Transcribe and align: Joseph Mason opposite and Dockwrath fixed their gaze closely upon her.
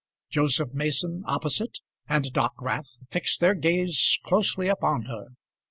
Joseph 0.31 0.73
Mason 0.73 1.21
opposite 1.27 1.77
and 2.07 2.23
Dockwrath 2.33 2.97
fixed 3.11 3.39
their 3.39 3.53
gaze 3.53 4.17
closely 4.23 4.67
upon 4.67 5.03
her. 5.03 5.27